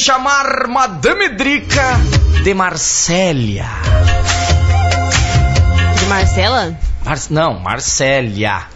[0.00, 2.00] chamar Madame Drica
[2.42, 3.68] de Marsella.
[5.98, 6.74] De Marcela?
[7.04, 7.18] Mar...
[7.28, 8.66] Não, Marsella.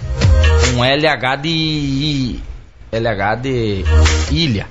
[0.77, 2.41] Um LH de.
[2.93, 3.85] LH de.
[4.31, 4.67] Ilha.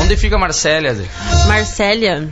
[0.00, 0.94] Onde fica Marsella?
[0.94, 1.04] Zé?
[1.48, 2.28] Marcélia?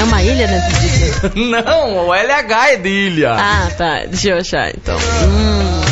[0.00, 1.30] É uma ilha disso?
[1.36, 3.34] Não, o LH é de ilha.
[3.34, 4.06] Ah, tá.
[4.06, 4.96] Deixa eu achar, então.
[4.96, 5.82] Hum.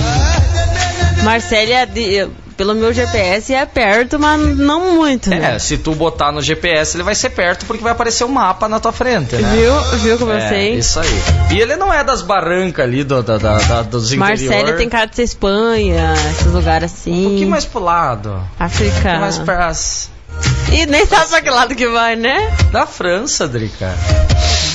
[1.24, 2.26] Marcélia, de,
[2.60, 5.54] pelo meu GPS, é perto, mas não muito, né?
[5.54, 8.68] É, se tu botar no GPS, ele vai ser perto porque vai aparecer um mapa
[8.68, 9.50] na tua frente, né?
[9.56, 9.72] Viu?
[10.00, 10.74] Viu como eu É, sei?
[10.74, 11.22] isso aí.
[11.52, 14.42] E ele não é das barrancas ali, do, da, da, da- dos interiores.
[14.42, 17.24] Marcélia tem cara de ser Espanha, esses lugares assim.
[17.24, 18.28] Um pouquinho mais pro lado.
[18.28, 18.92] Um África.
[18.92, 19.72] pouquinho mais pra...
[20.70, 22.54] E nem sabe pra que lado que vai, né?
[22.70, 23.90] Da França, Drica.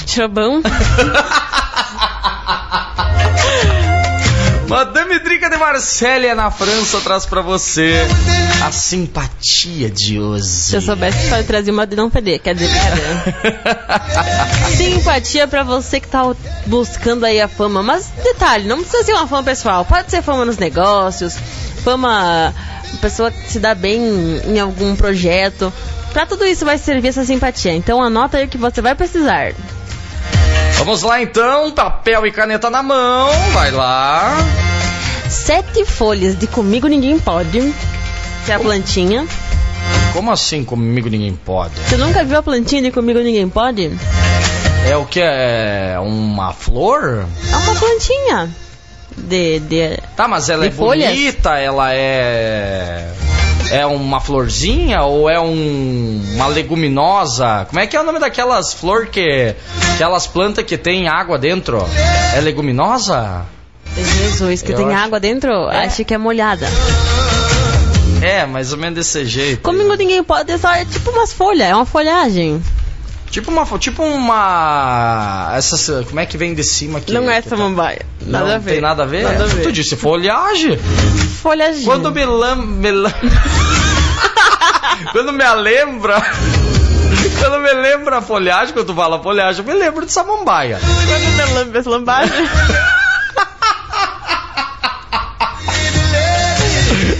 [0.07, 0.63] Chobão.
[4.67, 8.01] Madame Drica de Marselha na França traz pra você
[8.65, 10.45] a simpatia de hoje.
[10.45, 12.39] Se eu soubesse, só trazer uma de não perder.
[12.39, 12.69] Quer dizer.
[14.75, 16.21] Simpatia pra você que tá
[16.65, 17.83] buscando aí a fama.
[17.83, 19.85] Mas detalhe, não precisa ser uma fama pessoal.
[19.85, 21.35] Pode ser fama nos negócios,
[21.83, 22.53] fama.
[23.01, 25.71] Pessoa que se dá bem em algum projeto.
[26.11, 27.73] Pra tudo isso vai servir essa simpatia.
[27.73, 29.53] Então anota aí o que você vai precisar.
[30.77, 34.37] Vamos lá então, papel e caneta na mão, vai lá.
[35.29, 37.73] Sete folhas de Comigo Ninguém Pode.
[38.45, 39.25] Que é a plantinha.
[40.13, 41.73] Como assim comigo ninguém pode?
[41.87, 43.91] Você nunca viu a plantinha de Comigo Ninguém Pode?
[44.87, 45.19] É o que?
[45.21, 47.25] É uma flor?
[47.51, 48.49] É uma plantinha.
[49.17, 51.09] De, de Tá, mas ela é folhas?
[51.09, 53.11] bonita, ela é.
[53.71, 57.65] É uma florzinha ou é um, uma leguminosa?
[57.67, 59.55] Como é que é o nome daquelas flor que.
[59.95, 61.83] Aquelas plantas que tem água dentro?
[62.35, 63.45] É leguminosa?
[63.95, 65.85] Jesus, que Eu tem acho- água dentro, É.
[65.85, 66.67] acho que é molhada.
[68.21, 69.61] É, mais ou menos desse jeito.
[69.61, 72.61] Comigo ninguém pode, é só é tipo umas folhas, é uma folhagem.
[73.29, 73.65] Tipo uma.
[73.79, 75.51] Tipo uma.
[75.55, 76.05] Essas.
[76.07, 77.11] Como é que vem de cima aqui?
[77.11, 78.05] não é tá- samambaia.
[78.21, 78.71] Nada não a ver.
[78.73, 79.23] tem nada a ver?
[79.23, 79.63] Nada a ver.
[79.63, 80.79] Tu disse folhagem?
[81.35, 81.83] Folhagem.
[81.83, 82.55] Quando me lam...
[82.65, 83.13] me lam-
[85.11, 86.21] Quando me lembra...
[87.39, 90.79] Quando me lembra a folhagem, quando tu fala folhagem, eu me lembro de samambaia.
[90.79, 92.33] Quando me lambe essa lambagem.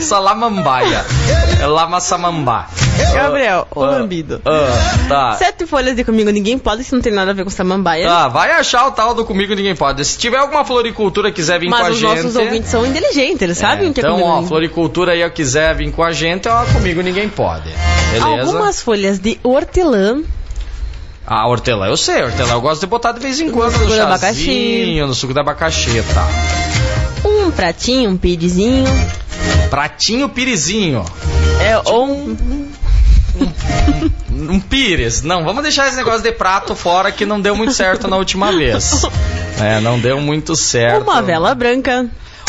[0.01, 1.03] Salamambaia.
[1.59, 2.67] É lama samambá.
[3.13, 4.41] Gabriel, o Ah, lambido.
[4.45, 5.31] ah, tá.
[5.33, 8.07] Sete folhas de comigo ninguém pode, isso não tem nada a ver com samambaia.
[8.07, 10.03] Tá, vai achar o tal do Comigo Ninguém Pode.
[10.05, 12.15] Se tiver alguma floricultura quiser vir com mas a os gente...
[12.15, 15.23] nossos ouvintes são inteligentes, eles sabem o que é então, comigo ó, ninguém floricultura aí,
[15.23, 17.69] ó, quiser vir com a gente, ó, Comigo Ninguém Pode.
[18.11, 18.25] Beleza?
[18.25, 20.21] Algumas folhas de hortelã,
[21.25, 23.93] A hortelã, eu sei, hortelã eu gosto de botar de vez em quando no, suco
[23.93, 25.01] de abacaxi.
[25.01, 26.27] no suco de abacaxi, tá.
[27.27, 28.85] um pratinho, um pirizinho,
[29.69, 31.03] Pratinho pirizinho.
[31.61, 32.67] é, ou um,
[34.31, 35.21] Um pires.
[35.21, 38.51] Não, vamos deixar esse negócio de prato fora que não deu muito certo na última
[38.51, 39.03] vez.
[39.61, 41.03] É, não deu muito certo.
[41.03, 42.07] uma vela branca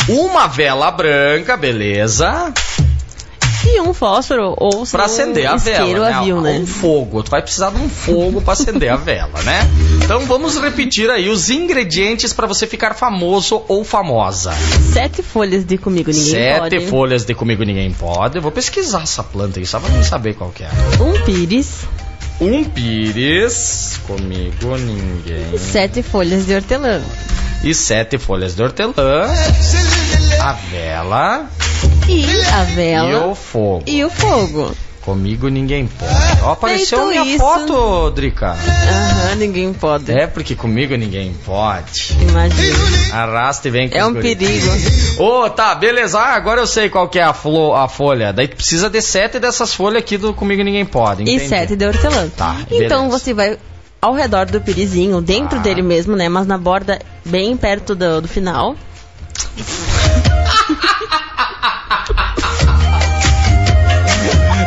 [0.09, 2.53] Uma vela branca, beleza.
[3.75, 6.53] E um fósforo ou se Pra acender a isqueiro vela, né?
[6.53, 6.59] né?
[6.59, 7.23] Um fogo.
[7.23, 9.69] Tu vai precisar de um fogo pra acender a vela, né?
[10.03, 14.53] Então vamos repetir aí os ingredientes pra você ficar famoso ou famosa.
[14.93, 16.87] Sete folhas de comigo ninguém Sete pode.
[16.87, 18.35] folhas de comigo ninguém pode.
[18.37, 20.69] Eu vou pesquisar essa planta aí, só pra mim saber qual que é.
[21.01, 21.81] Um pires,
[22.39, 25.57] Um pires, comigo ninguém.
[25.57, 27.01] sete folhas de hortelã.
[27.63, 29.27] E sete folhas de hortelã.
[30.39, 31.49] A vela
[32.07, 33.83] E a vela e o fogo.
[33.85, 34.71] e o fogo.
[35.01, 36.11] Comigo ninguém pode.
[36.43, 38.47] Ó, apareceu Feito minha isso- foto, Drica.
[38.51, 40.11] Aham, ninguém pode.
[40.11, 42.17] É porque comigo ninguém pode.
[42.21, 42.77] Imagina.
[43.13, 44.35] Arrasta e vem com É um guri.
[44.35, 44.67] perigo.
[45.17, 46.19] Ô, tá, beleza.
[46.19, 48.33] Ah, agora eu sei qual que é a, flo- a folha.
[48.33, 51.23] Daí tu precisa de sete dessas folhas aqui do Comigo Ninguém Pode.
[51.23, 51.47] E entendi.
[51.47, 52.27] sete de hortelã.
[52.35, 53.07] Tá, então beleza.
[53.19, 53.57] você vai
[54.01, 55.61] ao redor do pirizinho, dentro Ah.
[55.61, 56.27] dele mesmo, né?
[56.27, 58.75] Mas na borda, bem perto do, do final.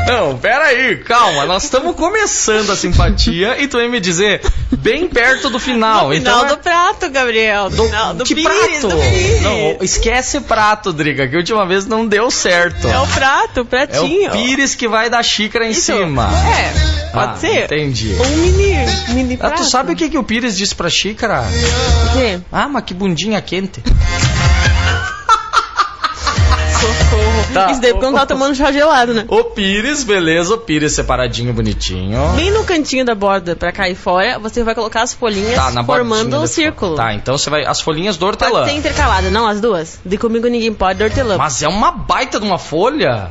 [0.06, 1.46] Não, pera aí, calma.
[1.46, 4.40] Nós estamos começando a simpatia e tu vem me dizer
[4.72, 6.08] bem perto do final.
[6.08, 7.70] no então final é- do prato, Gabriel.
[7.70, 8.50] Do, final do que pires,
[8.80, 8.88] prato?
[8.88, 8.96] do.
[9.42, 12.88] Não, esquece prato, Driga, que a última vez não deu certo.
[12.88, 14.28] É o prato, o É pratinho.
[14.30, 15.82] o pires que vai dar xícara em Isso.
[15.82, 16.28] cima.
[16.48, 17.64] É, pode Ah, ser.
[17.66, 18.16] Entendi.
[18.20, 18.74] Um mini,
[19.10, 19.62] mini Ah, prato.
[19.62, 21.42] tu sabe o que, que o Pires disse pra xícara?
[21.42, 22.40] O quê?
[22.50, 23.80] Ah, mas que bundinha quente.
[27.52, 27.70] Tá.
[27.70, 29.24] Isso daí porque não tá tomando chá gelado, né?
[29.28, 32.32] O Pires, beleza, o Pires separadinho, bonitinho.
[32.36, 35.84] Bem no cantinho da borda, pra cair fora, você vai colocar as folhinhas Tá, na
[35.84, 36.96] formando um círculo.
[36.96, 37.64] Tá, então você vai.
[37.64, 38.60] As folhinhas do hortelã.
[38.60, 39.98] Pode ser intercalada, não as duas.
[40.04, 41.36] De comigo ninguém pode, de hortelã.
[41.36, 43.30] Mas é uma baita de uma folha.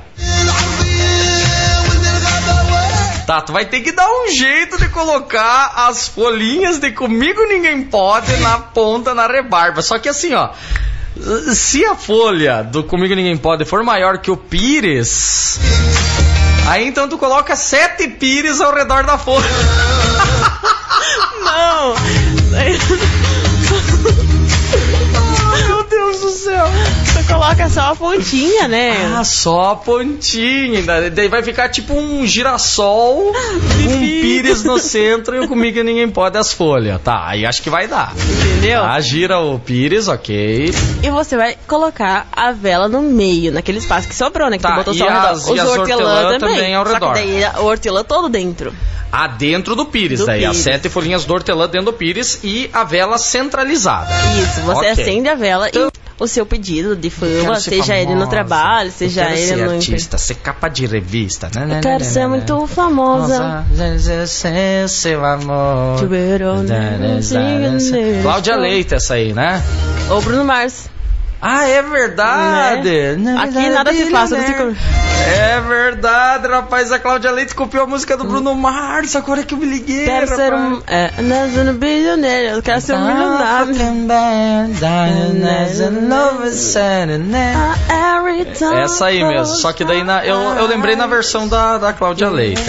[3.25, 7.83] Tá, tu vai ter que dar um jeito de colocar as folhinhas de comigo ninguém
[7.83, 9.83] pode na ponta, na rebarba.
[9.83, 10.49] Só que assim, ó.
[11.53, 15.59] Se a folha do Comigo Ninguém Pode for maior que o pires,
[16.67, 19.45] aí então tu coloca sete pires ao redor da folha.
[21.43, 21.95] Não!
[26.49, 26.65] céu!
[27.05, 29.13] Você coloca só a pontinha, né?
[29.17, 30.81] Ah, só a pontinha.
[31.11, 36.51] Daí vai ficar tipo um girassol, um pires no centro e Comigo Ninguém Pode as
[36.53, 36.99] folhas.
[37.01, 38.13] Tá, aí acho que vai dar.
[38.15, 38.83] Entendeu?
[38.83, 40.73] Ah, gira o pires, ok.
[41.03, 44.57] E você vai colocar a vela no meio, naquele espaço que sobrou, né?
[44.57, 45.27] Que Tá, tu botou só ao redor.
[45.31, 47.13] as- e as hortelã também ao Só redor.
[47.13, 48.73] que daí o hortelã todo dentro.
[49.11, 50.63] Ah, dentro do pires, Do daí as pires.
[50.63, 54.09] sete folhinhas do hortelã dentro do pires e a vela centralizada.
[54.39, 55.03] Isso, você Ok.
[55.03, 58.91] acende a vela Então- e o seu pedido de fama, seja ele no famosa, trabalho,
[58.91, 59.71] seja quero ele ser no.
[59.71, 61.49] artista, ser capa de revista.
[61.55, 62.67] né, né, Eu quero né, ser né, muito né.
[62.67, 63.65] famosa.
[64.27, 65.99] Ser seu amor.
[68.21, 69.63] Cláudia Leite, essa aí, né?
[70.09, 70.89] Ou Bruno Mars.
[71.41, 72.89] Ah, é verdade.
[73.17, 73.31] Né?
[73.33, 74.41] Na Aqui nada se passa, né?
[74.41, 74.77] não se come.
[75.37, 76.91] É verdade, rapaz.
[76.91, 79.15] A Cláudia Leite copiou a música do Bruno Mars.
[79.15, 80.73] Agora que eu me liguei, Quero ser rapaz.
[80.73, 80.81] um.
[80.87, 81.11] É,
[81.71, 82.49] um bilionário.
[82.49, 83.73] Eu quero ser um milionário.
[83.73, 84.05] Time
[88.83, 92.29] Essa aí mesmo, só que daí na- eu, eu lembrei na versão da, da Cláudia
[92.29, 92.61] Leite.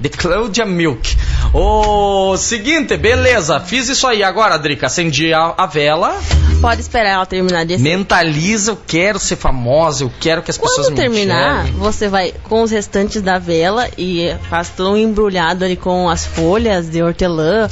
[0.00, 1.16] De Cláudia Milk.
[1.52, 4.22] O seguinte, beleza, fiz isso aí.
[4.22, 6.16] Agora, Drica, acendi a, a vela,
[6.60, 10.88] Pode esperar ela terminar de mentaliza, eu quero ser famosa, eu quero que as pessoas
[10.88, 11.80] Quando me terminar, enxerguem.
[11.80, 16.26] você vai com os restantes da vela e faz todo um embrulhado ali com as
[16.26, 17.66] folhas de hortelã,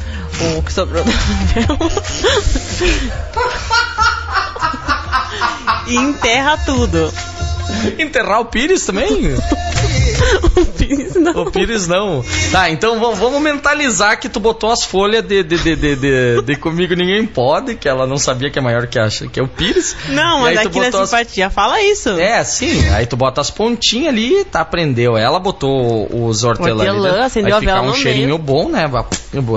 [0.56, 1.78] o que sobrou da vela.
[5.86, 7.12] e enterra tudo.
[7.98, 9.08] Enterrar o Pires também?
[10.88, 11.43] O Pires não.
[11.43, 12.25] o Pires não.
[12.50, 16.43] Tá, então vamos, vamos mentalizar que tu botou as folhas de, de, de, de, de-
[16.43, 19.43] de Comigo Ninguém Pode, que ela não sabia que é maior que, a, que é
[19.43, 19.94] o Pires.
[20.08, 22.11] Não, mas aí aqui na as- simpatia fala isso.
[22.11, 22.88] É, sim.
[22.90, 25.17] Aí tu bota as pontinhas ali, tá, prendeu.
[25.17, 27.23] Ela botou os hortelã, ali dentro.
[27.23, 28.38] acendeu Vai a ficar vela um no cheirinho meio.
[28.38, 28.90] bom, né?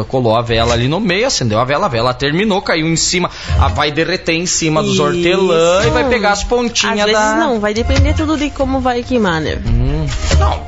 [0.07, 3.29] Colou a vela ali no meio, acendeu a vela, a vela terminou, caiu em cima,
[3.59, 5.03] ah, vai derreter em cima dos Isso.
[5.03, 7.35] hortelã e vai pegar as Às pontinhas vezes da...
[7.35, 9.59] não, vai depender tudo de como vai queimar, né?
[9.65, 10.05] Hum,
[10.39, 10.61] não,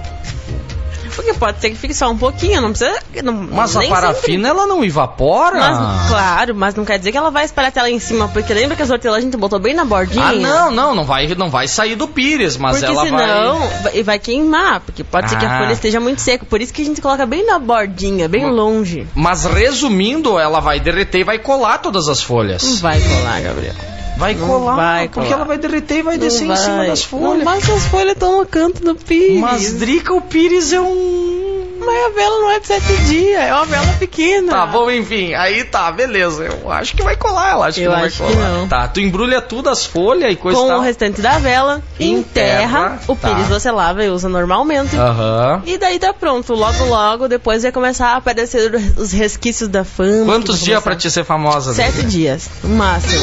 [1.15, 2.98] Porque pode ser que fique só um pouquinho, não precisa.
[3.24, 5.57] Não, mas a parafina ela não evapora?
[5.60, 8.54] Mas, claro, mas não quer dizer que ela vai espalhar até lá em cima, porque
[8.54, 10.25] lembra que as hortelãs a gente botou bem na bordinha?
[10.25, 13.81] Ah, não, não, não vai, não vai sair do pires, mas Porque ela senão vai...
[13.92, 14.04] vai...
[14.04, 15.60] vai queimar, porque pode ser que a Ah.
[15.60, 16.45] folha esteja muito seca.
[16.45, 19.07] Por isso que a gente coloca bem na bordinha, bem Mas- longe.
[19.13, 22.63] Mas resumindo, ela vai derreter e vai colar todas as folhas.
[22.63, 23.74] Não vai colar, Gabriel.
[24.18, 25.36] Vai Não colar, vai porque colar.
[25.36, 26.88] ela vai derreter e vai Não descer em cima vai.
[26.88, 27.44] das folhas.
[27.44, 29.39] vai que as folhas estão no canto do pires.
[29.39, 31.42] Mas Drica, o Pires é um.
[31.86, 34.54] Mas a vela não é de sete dias, é uma vela pequena.
[34.54, 36.44] Tá bom, enfim, aí tá, beleza.
[36.45, 38.50] Eu acho que vai colar, ela acho Eu que não acho vai que colar.
[38.51, 38.67] não.
[38.70, 40.79] Tá, tu embrulha tudo, as folhas e coisa Com tal.
[40.79, 43.00] o restante da vela, Enterra, enterra.
[43.05, 43.27] O tá.
[43.27, 44.96] pires você lava e usa normalmente.
[44.96, 45.62] Aham.
[45.65, 46.53] E daí tá pronto.
[46.53, 50.24] Logo, logo, depois vai começar a aparecer os resquícios da fama.
[50.25, 51.74] Quantos que vai dias pra te ser famosa?
[51.74, 53.22] Sete dias, no máximo.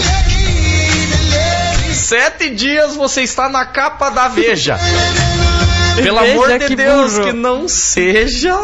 [2.11, 4.77] Sete dias você está na capa da Veja.
[5.95, 7.25] Pelo Veja amor de que Deus, burro.
[7.27, 8.57] que não seja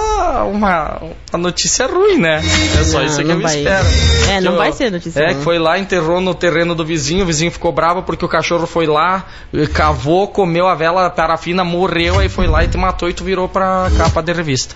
[0.47, 1.01] uma,
[1.33, 2.41] uma notícia ruim, né?
[2.81, 3.59] É só Não, isso que eu vai.
[3.59, 3.87] espero.
[4.31, 5.37] É, não eu- vai ser notícia É, ruim.
[5.37, 8.67] que foi lá, enterrou no terreno do vizinho, o vizinho ficou bravo porque o cachorro
[8.67, 9.27] foi lá,
[9.73, 13.49] cavou, comeu a vela parafina, morreu, aí foi lá e te matou e tu virou
[13.49, 14.75] pra capa de revista.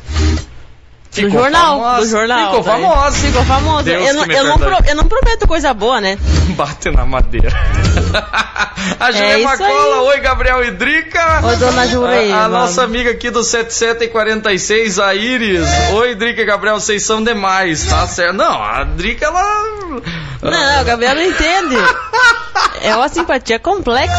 [1.12, 2.46] Do jornal, famosa, do jornal.
[2.50, 2.82] Ficou daí.
[2.82, 3.16] famosa.
[3.18, 3.90] Ficou famosa.
[3.90, 6.16] Eu, não, eu, não pro- eu não prometo coisa boa, né?
[6.56, 7.50] Bate na madeira.
[9.00, 10.00] a Júlia É Macola, aí.
[10.06, 11.40] oi Gabriel e Drica.
[11.44, 15.66] Oi, dona Jureia, A, a nossa amiga aqui do 7746, a Iris.
[15.94, 18.34] Oi, Drica e Gabriel, vocês são demais, tá certo?
[18.36, 19.42] Não, a Drica, ela.
[20.42, 21.76] Não, o Gabriel não entende.
[22.82, 24.14] É uma simpatia complexa.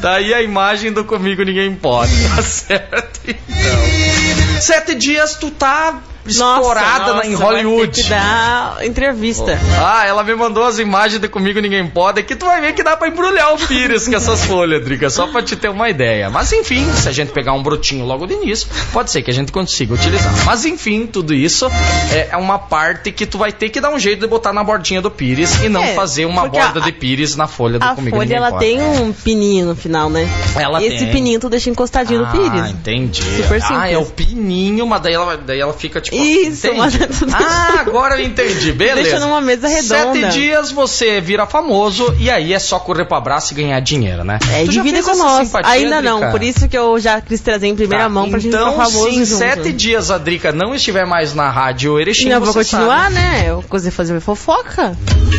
[0.00, 3.20] Tá aí a imagem do Comigo Ninguém Pode, tá certo?
[3.26, 4.60] Então.
[4.60, 5.98] Sete dias tu tá
[6.30, 8.02] estourada nossa, na- em Hollywood.
[8.02, 9.58] que dar entrevista.
[9.78, 12.20] Ah, ela me mandou as imagens do Comigo Ninguém Pode.
[12.20, 15.26] Aqui tu vai ver que dá pra embrulhar o pires com essas folhas, Drica, só
[15.26, 16.28] pra te ter uma ideia.
[16.30, 19.34] Mas enfim, se a gente pegar um brotinho logo de início, pode ser que a
[19.34, 20.32] gente consiga utilizar.
[20.44, 21.66] Mas enfim, tudo isso
[22.12, 24.62] é é uma parte que tu vai ter que dar um jeito de botar na
[24.64, 27.84] bordinha do pires e não É, fazer uma borda a- de pires na folha do
[27.84, 28.64] A Comigo folha Ninguém ela Pode.
[28.64, 30.28] tem um pininho no final, né?
[30.56, 31.10] Ela Esse tem.
[31.12, 32.70] pininho tu deixa encostadinho ah, no pires.
[32.70, 33.22] entendi.
[33.22, 33.92] Super Ah, simples.
[33.92, 37.32] é o pininho, mas daí ela, daí ela fica tipo Isso, manda tudo.
[37.34, 39.02] Ah, agora eu entendi, beleza.
[39.02, 40.12] Deixa numa mesa redonda.
[40.20, 44.24] Sete dias você vira famoso e aí é só correr pro abraço e ganhar dinheiro,
[44.24, 44.38] né?
[44.52, 45.52] É, Tu divida com nós.
[45.64, 46.32] Ainda não, Drica?
[46.32, 48.84] por isso que eu já quis trazer em primeira Tá, mão pra gente então, ficar
[48.86, 49.38] famoso se em junto.
[49.38, 53.14] sete dias a Drica não estiver mais na rádio Erechim, eu vou continuar, sabe.
[53.14, 53.44] né?
[53.46, 54.96] Eu consegui fazer fofoca.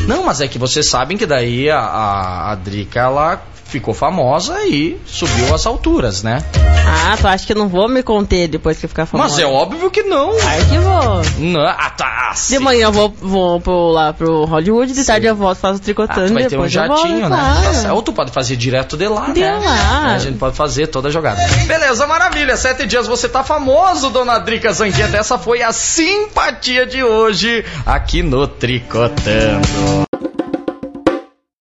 [0.08, 4.66] Não, mas é que vocês sabem que daí a, a, a Drica, ela ficou famosa
[4.66, 6.44] e subiu às alturas, né?
[6.90, 9.30] Ah, tu acha que eu não vou me conter depois que ficar famosa?
[9.30, 10.38] Mas é óbvio que não.
[10.38, 11.22] Claro que vou.
[11.52, 12.32] Não, ah, tá.
[12.32, 12.60] De sim.
[12.60, 15.06] manhã eu vou, vou pro, lá pro Hollywood, de Sim.
[15.08, 17.36] tarde eu volto, faço Ah, tricotando, tu vai ter um eu volto, jatinho, né?
[17.36, 17.84] claro.
[17.84, 17.94] Tá.
[17.94, 19.60] Ou tu pode fazer direto de lá, De né?
[19.64, 20.14] lá.
[20.14, 21.42] A gente pode fazer toda a jogada.
[21.66, 22.56] Beleza, maravilha.
[22.58, 25.18] Sete dias você tá famoso, dona Drica Zanqueta.
[25.18, 30.07] Essa foi a simpatia de hoje aqui no Tricotando.